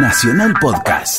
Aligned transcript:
Nacional 0.00 0.54
Podcast. 0.60 1.18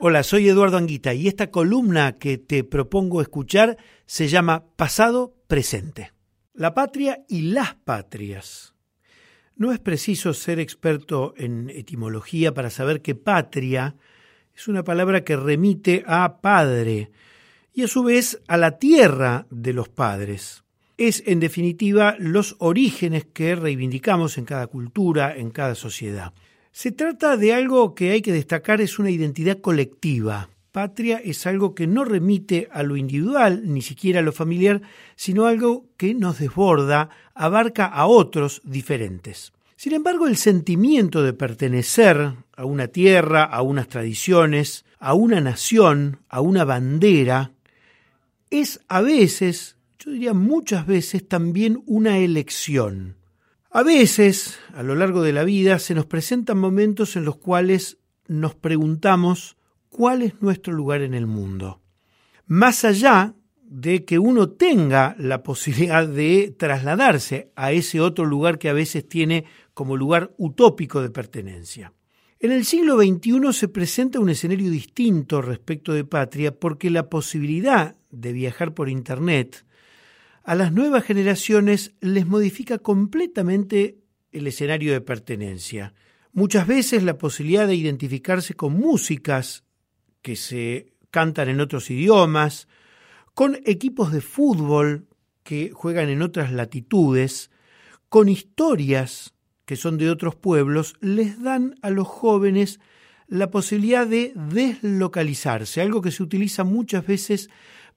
Hola, 0.00 0.24
soy 0.24 0.48
Eduardo 0.48 0.76
Anguita 0.76 1.14
y 1.14 1.28
esta 1.28 1.52
columna 1.52 2.18
que 2.18 2.36
te 2.36 2.64
propongo 2.64 3.22
escuchar 3.22 3.76
se 4.06 4.26
llama 4.26 4.64
Pasado 4.74 5.36
Presente. 5.46 6.12
La 6.52 6.74
patria 6.74 7.24
y 7.28 7.42
las 7.42 7.76
patrias. 7.76 8.74
No 9.54 9.70
es 9.70 9.78
preciso 9.78 10.34
ser 10.34 10.58
experto 10.58 11.34
en 11.36 11.70
etimología 11.70 12.54
para 12.54 12.70
saber 12.70 13.02
que 13.02 13.14
patria 13.14 13.94
es 14.52 14.66
una 14.66 14.82
palabra 14.82 15.22
que 15.22 15.36
remite 15.36 16.02
a 16.08 16.40
padre 16.40 17.12
y 17.72 17.84
a 17.84 17.88
su 17.88 18.02
vez 18.02 18.42
a 18.48 18.56
la 18.56 18.78
tierra 18.78 19.46
de 19.48 19.72
los 19.72 19.88
padres. 19.88 20.64
Es, 20.96 21.22
en 21.24 21.38
definitiva, 21.38 22.16
los 22.18 22.56
orígenes 22.58 23.26
que 23.26 23.54
reivindicamos 23.54 24.38
en 24.38 24.44
cada 24.44 24.66
cultura, 24.66 25.36
en 25.36 25.50
cada 25.50 25.76
sociedad. 25.76 26.32
Se 26.72 26.90
trata 26.90 27.36
de 27.36 27.52
algo 27.52 27.94
que 27.94 28.12
hay 28.12 28.22
que 28.22 28.32
destacar, 28.32 28.80
es 28.80 28.98
una 28.98 29.10
identidad 29.10 29.60
colectiva. 29.60 30.48
Patria 30.72 31.20
es 31.22 31.46
algo 31.46 31.74
que 31.74 31.86
no 31.86 32.02
remite 32.02 32.66
a 32.72 32.82
lo 32.82 32.96
individual, 32.96 33.62
ni 33.66 33.82
siquiera 33.82 34.20
a 34.20 34.22
lo 34.22 34.32
familiar, 34.32 34.80
sino 35.14 35.44
algo 35.44 35.84
que 35.98 36.14
nos 36.14 36.38
desborda, 36.38 37.10
abarca 37.34 37.84
a 37.84 38.06
otros 38.06 38.62
diferentes. 38.64 39.52
Sin 39.76 39.92
embargo, 39.92 40.26
el 40.26 40.38
sentimiento 40.38 41.22
de 41.22 41.34
pertenecer 41.34 42.36
a 42.56 42.64
una 42.64 42.88
tierra, 42.88 43.44
a 43.44 43.60
unas 43.60 43.88
tradiciones, 43.88 44.86
a 44.98 45.12
una 45.12 45.42
nación, 45.42 46.20
a 46.30 46.40
una 46.40 46.64
bandera, 46.64 47.52
es 48.48 48.80
a 48.88 49.02
veces, 49.02 49.76
yo 49.98 50.10
diría 50.10 50.32
muchas 50.32 50.86
veces, 50.86 51.28
también 51.28 51.82
una 51.84 52.16
elección. 52.16 53.16
A 53.74 53.82
veces, 53.82 54.58
a 54.74 54.82
lo 54.82 54.94
largo 54.94 55.22
de 55.22 55.32
la 55.32 55.44
vida, 55.44 55.78
se 55.78 55.94
nos 55.94 56.04
presentan 56.04 56.58
momentos 56.58 57.16
en 57.16 57.24
los 57.24 57.36
cuales 57.36 57.96
nos 58.28 58.54
preguntamos 58.54 59.56
cuál 59.88 60.20
es 60.20 60.42
nuestro 60.42 60.74
lugar 60.74 61.00
en 61.00 61.14
el 61.14 61.26
mundo. 61.26 61.80
Más 62.46 62.84
allá 62.84 63.34
de 63.62 64.04
que 64.04 64.18
uno 64.18 64.50
tenga 64.50 65.16
la 65.18 65.42
posibilidad 65.42 66.06
de 66.06 66.54
trasladarse 66.54 67.50
a 67.56 67.72
ese 67.72 67.98
otro 68.02 68.26
lugar 68.26 68.58
que 68.58 68.68
a 68.68 68.74
veces 68.74 69.08
tiene 69.08 69.46
como 69.72 69.96
lugar 69.96 70.34
utópico 70.36 71.00
de 71.00 71.08
pertenencia. 71.08 71.94
En 72.40 72.52
el 72.52 72.66
siglo 72.66 73.00
XXI 73.00 73.54
se 73.54 73.68
presenta 73.68 74.20
un 74.20 74.28
escenario 74.28 74.70
distinto 74.70 75.40
respecto 75.40 75.94
de 75.94 76.04
patria 76.04 76.54
porque 76.54 76.90
la 76.90 77.08
posibilidad 77.08 77.96
de 78.10 78.34
viajar 78.34 78.74
por 78.74 78.90
Internet 78.90 79.64
a 80.44 80.54
las 80.54 80.72
nuevas 80.72 81.04
generaciones 81.04 81.94
les 82.00 82.26
modifica 82.26 82.78
completamente 82.78 83.98
el 84.32 84.46
escenario 84.46 84.92
de 84.92 85.00
pertenencia. 85.00 85.94
Muchas 86.32 86.66
veces 86.66 87.02
la 87.02 87.18
posibilidad 87.18 87.66
de 87.66 87.74
identificarse 87.74 88.54
con 88.54 88.72
músicas 88.72 89.64
que 90.22 90.36
se 90.36 90.94
cantan 91.10 91.48
en 91.48 91.60
otros 91.60 91.90
idiomas, 91.90 92.68
con 93.34 93.58
equipos 93.64 94.12
de 94.12 94.20
fútbol 94.20 95.08
que 95.42 95.70
juegan 95.70 96.08
en 96.08 96.22
otras 96.22 96.52
latitudes, 96.52 97.50
con 98.08 98.28
historias 98.28 99.34
que 99.64 99.76
son 99.76 99.98
de 99.98 100.10
otros 100.10 100.34
pueblos, 100.34 100.96
les 101.00 101.40
dan 101.42 101.76
a 101.82 101.90
los 101.90 102.08
jóvenes 102.08 102.80
la 103.28 103.50
posibilidad 103.50 104.06
de 104.06 104.32
deslocalizarse, 104.34 105.80
algo 105.80 106.02
que 106.02 106.10
se 106.10 106.22
utiliza 106.22 106.64
muchas 106.64 107.06
veces 107.06 107.48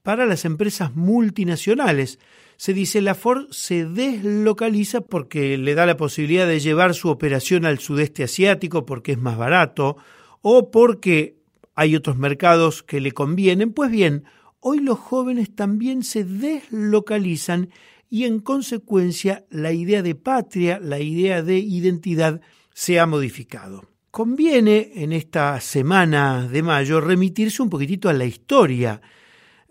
para 0.06 0.28
las 0.28 0.46
empresas 0.46 0.96
multinacionales. 0.96 2.20
Se 2.58 2.74
dice 2.76 3.02
la 3.02 3.16
Ford 3.16 3.48
se 3.50 3.86
deslocaliza 3.86 5.02
porque 5.02 5.58
le 5.58 5.74
da 5.74 5.88
la 5.88 5.98
posibilidad 5.98 6.48
de 6.48 6.60
llevar 6.60 6.94
su 6.94 7.10
operación 7.10 7.66
al 7.66 7.80
sudeste 7.80 8.24
asiático 8.24 8.86
porque 8.86 9.14
es 9.14 9.18
más 9.18 9.36
barato 9.36 9.98
o 10.42 10.70
porque 10.70 11.38
hay 11.74 11.96
otros 11.96 12.18
mercados 12.18 12.84
que 12.84 13.02
le 13.02 13.14
convienen. 13.14 13.74
Pues 13.74 13.90
bien, 13.90 14.26
hoy 14.60 14.80
los 14.80 15.00
jóvenes 15.00 15.56
también 15.56 16.04
se 16.04 16.24
deslocalizan 16.24 17.70
y 18.08 18.26
en 18.26 18.42
consecuencia 18.42 19.44
la 19.50 19.72
idea 19.72 20.04
de 20.04 20.14
patria, 20.14 20.80
la 20.80 21.00
idea 21.00 21.42
de 21.42 21.58
identidad 21.58 22.42
se 22.76 23.00
ha 23.00 23.08
modificado. 23.08 23.86
Conviene 24.12 24.92
en 24.98 25.14
esta 25.14 25.60
semana 25.62 26.48
de 26.48 26.62
mayo 26.62 27.02
remitirse 27.02 27.64
un 27.64 27.72
poquitito 27.72 28.08
a 28.08 28.14
la 28.14 28.26
historia 28.26 29.02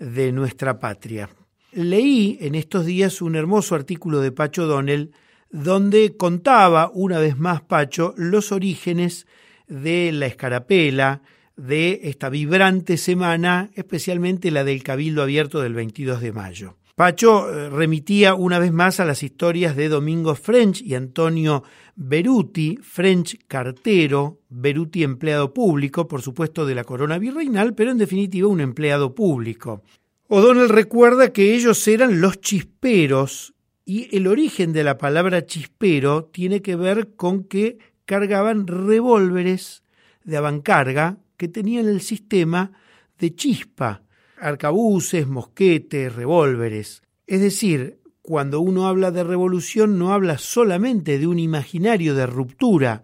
de 0.04 0.32
nuestra 0.32 0.78
patria. 0.78 1.28
Leí 1.72 2.38
en 2.40 2.54
estos 2.54 2.86
días 2.86 3.20
un 3.22 3.36
hermoso 3.36 3.74
artículo 3.74 4.20
de 4.20 4.32
Pacho 4.32 4.66
Donnell 4.66 5.12
donde 5.50 6.16
contaba 6.16 6.90
una 6.92 7.18
vez 7.18 7.38
más 7.38 7.62
Pacho 7.62 8.14
los 8.16 8.52
orígenes 8.52 9.26
de 9.68 10.10
la 10.12 10.26
escarapela, 10.26 11.22
de 11.56 12.00
esta 12.04 12.28
vibrante 12.28 12.96
semana, 12.96 13.70
especialmente 13.74 14.50
la 14.50 14.64
del 14.64 14.82
Cabildo 14.82 15.22
Abierto 15.22 15.60
del 15.60 15.74
22 15.74 16.20
de 16.20 16.32
mayo. 16.32 16.76
Pacho 16.94 17.52
eh, 17.52 17.70
remitía 17.70 18.34
una 18.34 18.60
vez 18.60 18.72
más 18.72 19.00
a 19.00 19.04
las 19.04 19.24
historias 19.24 19.74
de 19.74 19.88
Domingo 19.88 20.36
French 20.36 20.80
y 20.80 20.94
Antonio 20.94 21.64
Beruti, 21.96 22.78
French 22.80 23.36
cartero, 23.48 24.38
Beruti 24.48 25.02
empleado 25.02 25.52
público, 25.52 26.06
por 26.06 26.22
supuesto 26.22 26.64
de 26.64 26.76
la 26.76 26.84
corona 26.84 27.18
virreinal, 27.18 27.74
pero 27.74 27.90
en 27.90 27.98
definitiva 27.98 28.46
un 28.46 28.60
empleado 28.60 29.12
público. 29.12 29.82
O'Donnell 30.28 30.68
recuerda 30.68 31.32
que 31.32 31.54
ellos 31.54 31.86
eran 31.88 32.20
los 32.20 32.40
chisperos 32.40 33.54
y 33.84 34.16
el 34.16 34.28
origen 34.28 34.72
de 34.72 34.84
la 34.84 34.96
palabra 34.96 35.44
chispero 35.46 36.26
tiene 36.26 36.62
que 36.62 36.76
ver 36.76 37.16
con 37.16 37.42
que 37.42 37.78
cargaban 38.04 38.68
revólveres 38.68 39.82
de 40.22 40.36
avancarga 40.36 41.18
que 41.36 41.48
tenían 41.48 41.88
el 41.88 42.00
sistema 42.00 42.70
de 43.18 43.34
chispa, 43.34 44.03
arcabuces, 44.38 45.26
mosquetes, 45.26 46.14
revólveres. 46.14 47.02
Es 47.26 47.40
decir, 47.40 47.98
cuando 48.22 48.60
uno 48.60 48.88
habla 48.88 49.10
de 49.10 49.24
revolución 49.24 49.98
no 49.98 50.12
habla 50.12 50.38
solamente 50.38 51.18
de 51.18 51.26
un 51.26 51.38
imaginario 51.38 52.14
de 52.14 52.26
ruptura 52.26 53.02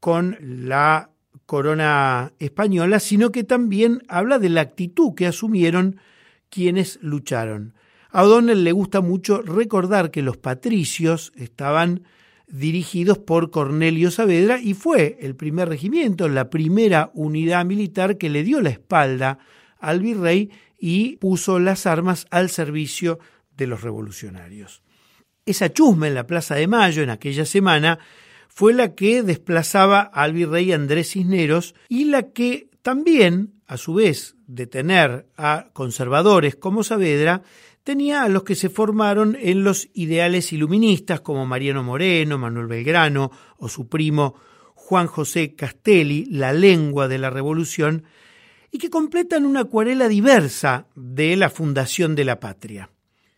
con 0.00 0.36
la 0.40 1.10
corona 1.46 2.32
española, 2.38 3.00
sino 3.00 3.30
que 3.30 3.44
también 3.44 4.02
habla 4.08 4.38
de 4.38 4.48
la 4.48 4.60
actitud 4.62 5.14
que 5.14 5.26
asumieron 5.26 6.00
quienes 6.48 6.98
lucharon. 7.02 7.74
A 8.10 8.24
O'Donnell 8.24 8.62
le 8.62 8.72
gusta 8.72 9.00
mucho 9.00 9.40
recordar 9.40 10.10
que 10.10 10.22
los 10.22 10.36
patricios 10.36 11.32
estaban 11.34 12.02
dirigidos 12.46 13.16
por 13.18 13.50
Cornelio 13.50 14.10
Saavedra 14.10 14.60
y 14.60 14.74
fue 14.74 15.16
el 15.20 15.34
primer 15.34 15.70
regimiento, 15.70 16.28
la 16.28 16.50
primera 16.50 17.10
unidad 17.14 17.64
militar 17.64 18.18
que 18.18 18.28
le 18.28 18.44
dio 18.44 18.60
la 18.60 18.68
espalda 18.68 19.38
al 19.82 20.00
virrey 20.00 20.50
y 20.78 21.16
puso 21.16 21.58
las 21.58 21.86
armas 21.86 22.26
al 22.30 22.48
servicio 22.48 23.18
de 23.56 23.66
los 23.66 23.82
revolucionarios. 23.82 24.82
Esa 25.44 25.72
chusma 25.72 26.08
en 26.08 26.14
la 26.14 26.26
Plaza 26.26 26.54
de 26.54 26.66
Mayo 26.66 27.02
en 27.02 27.10
aquella 27.10 27.44
semana 27.44 27.98
fue 28.48 28.72
la 28.72 28.94
que 28.94 29.22
desplazaba 29.22 30.00
al 30.00 30.32
virrey 30.32 30.72
Andrés 30.72 31.10
Cisneros 31.10 31.74
y 31.88 32.04
la 32.06 32.30
que 32.30 32.68
también, 32.82 33.54
a 33.66 33.76
su 33.76 33.94
vez, 33.94 34.36
de 34.46 34.66
tener 34.66 35.26
a 35.36 35.68
conservadores 35.72 36.56
como 36.56 36.84
Saavedra, 36.84 37.42
tenía 37.84 38.22
a 38.22 38.28
los 38.28 38.44
que 38.44 38.54
se 38.54 38.68
formaron 38.68 39.36
en 39.40 39.64
los 39.64 39.88
ideales 39.94 40.52
iluministas 40.52 41.20
como 41.20 41.46
Mariano 41.46 41.82
Moreno, 41.82 42.38
Manuel 42.38 42.66
Belgrano 42.66 43.30
o 43.58 43.68
su 43.68 43.88
primo 43.88 44.34
Juan 44.74 45.06
José 45.06 45.54
Castelli, 45.54 46.26
la 46.26 46.52
lengua 46.52 47.08
de 47.08 47.18
la 47.18 47.30
revolución, 47.30 48.04
y 48.72 48.78
que 48.78 48.90
completan 48.90 49.44
una 49.44 49.60
acuarela 49.60 50.08
diversa 50.08 50.88
de 50.96 51.36
la 51.36 51.50
fundación 51.50 52.14
de 52.14 52.24
la 52.24 52.40
patria. 52.40 52.90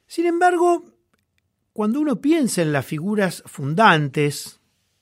Sin 0.07 0.27
embargo, 0.27 0.85
cuando 1.73 2.01
uno 2.01 2.21
piensa 2.21 2.63
en 2.63 2.73
las 2.73 2.87
figuras 2.87 3.43
fundantes, 3.45 4.61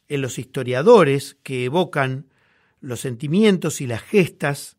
en 0.09 0.23
los 0.23 0.39
historiadores 0.39 1.37
que 1.43 1.67
evocan 1.67 2.33
los 2.81 3.01
sentimientos 3.01 3.83
y 3.83 3.87
las 3.87 4.01
gestas, 4.01 4.79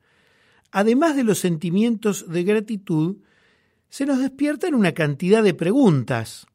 además 0.72 1.16
de 1.16 1.24
los 1.24 1.38
sentimientos 1.38 2.28
de 2.30 2.44
gratitud, 2.44 3.18
se 3.90 4.08
nos 4.08 4.18
despiertan 4.18 4.74
una 4.74 4.94
cantidad 4.94 5.44
de 5.44 5.54
preguntas, 5.54 6.48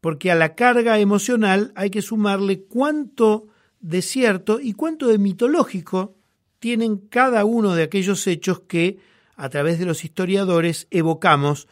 porque 0.00 0.30
a 0.30 0.36
la 0.36 0.54
carga 0.54 1.00
emocional 1.00 1.72
hay 1.74 1.90
que 1.90 2.00
sumarle 2.00 2.62
cuánto 2.62 3.48
de 3.80 4.02
cierto 4.02 4.60
y 4.60 4.74
cuánto 4.74 5.08
de 5.08 5.18
mitológico 5.18 6.19
tienen 6.60 6.98
cada 6.98 7.44
uno 7.44 7.74
de 7.74 7.82
aquellos 7.82 8.26
hechos 8.26 8.60
que, 8.60 8.98
a 9.34 9.48
través 9.48 9.78
de 9.78 9.86
los 9.86 10.04
historiadores, 10.04 10.86
evocamos 10.90 11.66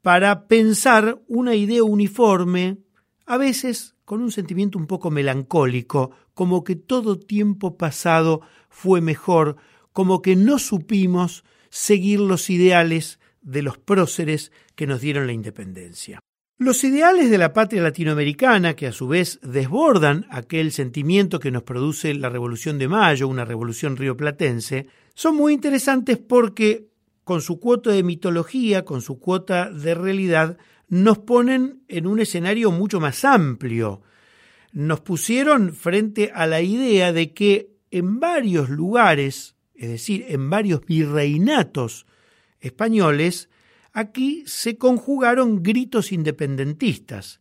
para 0.00 0.48
pensar 0.48 1.20
una 1.28 1.54
idea 1.54 1.84
uniforme, 1.84 2.78
a 3.26 3.36
veces 3.36 3.94
con 4.04 4.20
un 4.20 4.32
sentimiento 4.32 4.78
un 4.78 4.86
poco 4.86 5.10
melancólico, 5.10 6.10
como 6.34 6.64
que 6.64 6.74
todo 6.74 7.18
tiempo 7.18 7.76
pasado 7.76 8.40
fue 8.68 9.00
mejor, 9.00 9.56
como 9.92 10.22
que 10.22 10.34
no 10.34 10.58
supimos 10.58 11.44
seguir 11.70 12.18
los 12.18 12.50
ideales 12.50 13.20
de 13.42 13.62
los 13.62 13.78
próceres 13.78 14.50
que 14.74 14.86
nos 14.86 15.00
dieron 15.00 15.26
la 15.26 15.32
independencia. 15.32 16.20
Los 16.58 16.84
ideales 16.84 17.30
de 17.30 17.38
la 17.38 17.52
patria 17.52 17.82
latinoamericana, 17.82 18.74
que 18.74 18.86
a 18.86 18.92
su 18.92 19.08
vez 19.08 19.40
desbordan 19.42 20.26
aquel 20.30 20.70
sentimiento 20.70 21.40
que 21.40 21.50
nos 21.50 21.64
produce 21.64 22.14
la 22.14 22.28
Revolución 22.28 22.78
de 22.78 22.88
Mayo, 22.88 23.26
una 23.26 23.44
revolución 23.44 23.96
rioplatense, 23.96 24.86
son 25.14 25.34
muy 25.36 25.54
interesantes 25.54 26.18
porque, 26.18 26.88
con 27.24 27.40
su 27.40 27.58
cuota 27.58 27.90
de 27.90 28.02
mitología, 28.02 28.84
con 28.84 29.02
su 29.02 29.18
cuota 29.18 29.70
de 29.70 29.94
realidad, 29.94 30.58
nos 30.88 31.18
ponen 31.18 31.82
en 31.88 32.06
un 32.06 32.20
escenario 32.20 32.70
mucho 32.70 33.00
más 33.00 33.24
amplio. 33.24 34.02
Nos 34.72 35.00
pusieron 35.00 35.74
frente 35.74 36.30
a 36.34 36.46
la 36.46 36.60
idea 36.60 37.12
de 37.12 37.32
que 37.32 37.70
en 37.90 38.20
varios 38.20 38.68
lugares, 38.68 39.56
es 39.74 39.88
decir, 39.88 40.26
en 40.28 40.48
varios 40.48 40.84
virreinatos 40.86 42.06
españoles, 42.60 43.48
aquí 43.92 44.44
se 44.46 44.78
conjugaron 44.78 45.62
gritos 45.62 46.12
independentistas 46.12 47.40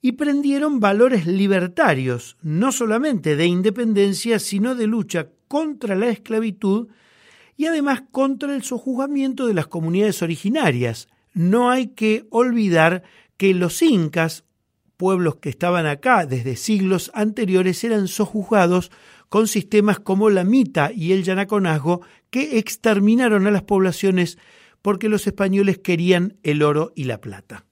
y 0.00 0.12
prendieron 0.12 0.80
valores 0.80 1.26
libertarios, 1.26 2.36
no 2.42 2.70
solamente 2.72 3.36
de 3.36 3.46
independencia, 3.46 4.38
sino 4.38 4.74
de 4.74 4.86
lucha 4.86 5.28
contra 5.48 5.96
la 5.96 6.08
esclavitud 6.08 6.88
y 7.56 7.66
además 7.66 8.04
contra 8.12 8.54
el 8.54 8.62
sojuzgamiento 8.62 9.46
de 9.46 9.54
las 9.54 9.66
comunidades 9.66 10.22
originarias. 10.22 11.08
No 11.34 11.70
hay 11.70 11.88
que 11.88 12.26
olvidar 12.30 13.02
que 13.36 13.54
los 13.54 13.82
incas, 13.82 14.44
pueblos 14.96 15.36
que 15.36 15.48
estaban 15.48 15.86
acá 15.86 16.26
desde 16.26 16.56
siglos 16.56 17.10
anteriores, 17.14 17.82
eran 17.82 18.06
sojuzgados 18.06 18.90
con 19.28 19.48
sistemas 19.48 19.98
como 19.98 20.30
la 20.30 20.44
mita 20.44 20.92
y 20.94 21.12
el 21.12 21.24
yanaconazgo 21.24 22.02
que 22.30 22.58
exterminaron 22.58 23.46
a 23.46 23.50
las 23.50 23.62
poblaciones 23.62 24.38
porque 24.82 25.08
los 25.08 25.26
españoles 25.26 25.78
querían 25.78 26.38
el 26.42 26.62
oro 26.62 26.92
y 26.94 27.04
la 27.04 27.20
plata. 27.20 27.67